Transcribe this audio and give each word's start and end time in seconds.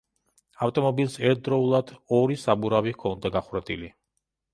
ავტომობილს 0.67 1.17
ერთდროულად 1.31 1.91
ორი 2.19 2.37
საბურავი 2.45 2.95
ჰქონდა 2.97 3.33
გახვრეტილი. 3.37 3.93